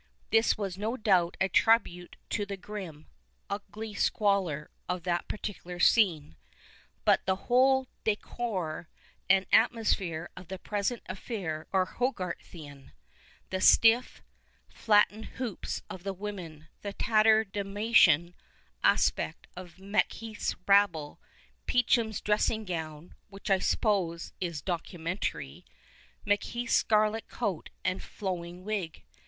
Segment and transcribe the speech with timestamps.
[0.31, 3.05] This was, no doubt, a tribute to the grim,
[3.51, 6.35] ugly squalor of that particular scene.
[7.05, 8.89] But the whole decor
[9.29, 12.93] and atmosphere of the present affair are Hogarthian—
[13.51, 14.23] the stiff,
[14.69, 18.33] flattened hoops of the women, the tatter demalion
[18.83, 21.19] aspect of Macheath's rabble,
[21.67, 25.63] Peachum's dressing gown (which I suppose is" documentary"),
[26.25, 29.03] Macheath's scarlet coat and flowing wig.